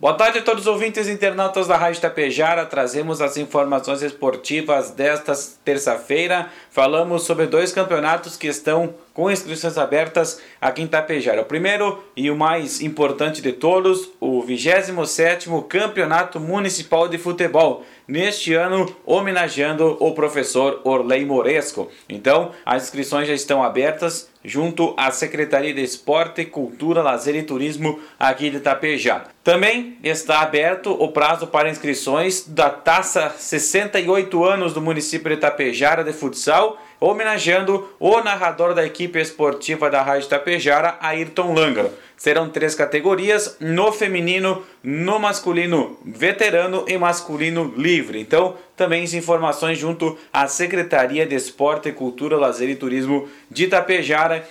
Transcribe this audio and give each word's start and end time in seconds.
Boa 0.00 0.14
tarde 0.14 0.38
a 0.38 0.42
todos 0.42 0.62
os 0.62 0.66
ouvintes 0.66 1.08
e 1.08 1.12
internautas 1.12 1.66
da 1.66 1.76
Rádio 1.76 2.00
Tapejara. 2.00 2.64
Trazemos 2.64 3.20
as 3.20 3.36
informações 3.36 4.00
esportivas 4.00 4.92
desta 4.92 5.34
terça-feira. 5.62 6.48
Falamos 6.70 7.24
sobre 7.24 7.46
dois 7.46 7.70
campeonatos 7.70 8.34
que 8.34 8.46
estão 8.46 8.94
com 9.14 9.30
inscrições 9.30 9.76
abertas 9.76 10.40
aqui 10.60 10.82
em 10.82 10.86
Tapejara. 10.86 11.42
O 11.42 11.44
primeiro 11.44 12.02
e 12.16 12.30
o 12.30 12.36
mais 12.36 12.80
importante 12.80 13.42
de 13.42 13.52
todos, 13.52 14.10
o 14.20 14.42
27º 14.42 15.66
Campeonato 15.66 16.38
Municipal 16.38 17.08
de 17.08 17.18
Futebol. 17.18 17.84
Neste 18.06 18.54
ano, 18.54 18.92
homenageando 19.06 19.96
o 20.00 20.12
professor 20.12 20.80
Orley 20.82 21.24
Moresco. 21.24 21.88
Então, 22.08 22.50
as 22.66 22.84
inscrições 22.84 23.28
já 23.28 23.34
estão 23.34 23.62
abertas 23.62 24.28
junto 24.44 24.94
à 24.96 25.10
Secretaria 25.10 25.72
de 25.72 25.82
Esporte, 25.82 26.44
Cultura, 26.44 27.02
Lazer 27.02 27.36
e 27.36 27.42
Turismo 27.42 28.00
aqui 28.18 28.50
de 28.50 28.60
Tapejara. 28.60 29.26
Também 29.44 29.96
está 30.02 30.40
aberto 30.40 30.90
o 30.90 31.08
prazo 31.08 31.46
para 31.46 31.70
inscrições 31.70 32.46
da 32.46 32.70
Taça 32.70 33.34
68 33.36 34.44
anos 34.44 34.72
do 34.72 34.80
município 34.80 35.30
de 35.30 35.36
Tapejara 35.36 36.02
de 36.02 36.12
futsal 36.12 36.78
homenageando 37.00 37.88
o 37.98 38.20
narrador 38.20 38.74
da 38.74 38.84
equipe 38.84 39.18
esportiva 39.18 39.90
da 39.90 40.02
Rádio 40.02 40.28
Tapejara, 40.28 40.98
Ayrton 41.00 41.54
Langaro. 41.54 41.90
Serão 42.16 42.50
três 42.50 42.74
categorias: 42.74 43.56
no 43.58 43.90
feminino, 43.90 44.62
no 44.84 45.18
masculino 45.18 45.98
veterano 46.04 46.84
e 46.86 46.98
masculino 46.98 47.72
livre. 47.78 48.20
Então, 48.20 48.56
também 48.76 49.02
as 49.02 49.14
informações 49.14 49.78
junto 49.78 50.18
à 50.30 50.46
Secretaria 50.46 51.24
de 51.24 51.34
Esporte, 51.34 51.90
Cultura, 51.92 52.36
Lazer 52.36 52.68
e 52.68 52.76
Turismo 52.76 53.26
de 53.50 53.68
Tapejara. 53.68 54.46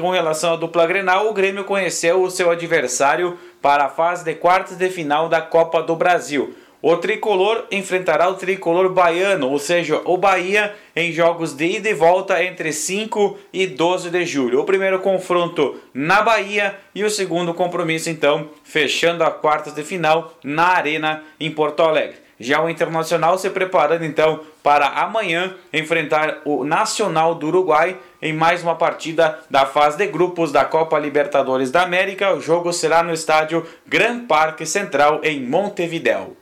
Com 0.00 0.10
relação 0.10 0.54
à 0.54 0.56
dupla 0.56 0.84
Grenal, 0.84 1.28
o 1.28 1.32
Grêmio 1.32 1.62
conheceu 1.64 2.20
o 2.20 2.30
seu 2.30 2.50
adversário 2.50 3.38
para 3.62 3.84
a 3.84 3.88
fase 3.88 4.24
de 4.24 4.34
quartas 4.34 4.76
de 4.76 4.90
final 4.90 5.28
da 5.28 5.40
Copa 5.40 5.80
do 5.80 5.94
Brasil. 5.94 6.54
O 6.84 6.96
tricolor 6.96 7.66
enfrentará 7.70 8.28
o 8.28 8.34
tricolor 8.34 8.88
baiano, 8.88 9.48
ou 9.48 9.58
seja, 9.60 10.02
o 10.04 10.16
Bahia, 10.16 10.74
em 10.96 11.12
jogos 11.12 11.54
de 11.54 11.76
ida 11.76 11.88
e 11.88 11.94
volta 11.94 12.42
entre 12.42 12.72
5 12.72 13.38
e 13.52 13.68
12 13.68 14.10
de 14.10 14.26
julho. 14.26 14.58
O 14.58 14.64
primeiro 14.64 14.98
confronto 14.98 15.80
na 15.94 16.22
Bahia 16.22 16.76
e 16.92 17.04
o 17.04 17.10
segundo 17.10 17.54
compromisso, 17.54 18.10
então, 18.10 18.48
fechando 18.64 19.22
a 19.22 19.30
quartas 19.30 19.74
de 19.74 19.84
final 19.84 20.34
na 20.42 20.70
Arena 20.70 21.22
em 21.38 21.52
Porto 21.52 21.84
Alegre. 21.84 22.16
Já 22.40 22.60
o 22.60 22.68
Internacional 22.68 23.38
se 23.38 23.48
preparando 23.48 24.04
então 24.04 24.40
para 24.60 24.88
amanhã 24.88 25.54
enfrentar 25.72 26.40
o 26.44 26.64
Nacional 26.64 27.36
do 27.36 27.46
Uruguai 27.46 27.96
em 28.20 28.32
mais 28.32 28.60
uma 28.60 28.74
partida 28.74 29.38
da 29.48 29.64
fase 29.64 29.98
de 29.98 30.08
grupos 30.08 30.50
da 30.50 30.64
Copa 30.64 30.98
Libertadores 30.98 31.70
da 31.70 31.82
América. 31.82 32.34
O 32.34 32.40
jogo 32.40 32.72
será 32.72 33.04
no 33.04 33.12
estádio 33.12 33.64
Gran 33.86 34.26
Parque 34.26 34.66
Central 34.66 35.20
em 35.22 35.40
Montevideo. 35.40 36.41